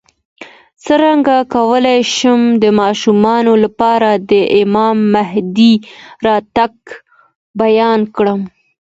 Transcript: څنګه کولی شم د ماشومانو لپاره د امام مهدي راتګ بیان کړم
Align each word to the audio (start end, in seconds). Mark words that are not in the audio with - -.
څنګه 0.85 1.35
کولی 1.55 1.99
شم 2.15 2.41
د 2.63 2.65
ماشومانو 2.81 3.53
لپاره 3.63 4.09
د 4.31 4.33
امام 4.61 4.97
مهدي 5.15 5.73
راتګ 6.25 6.73
بیان 7.61 7.99
کړم 8.15 8.41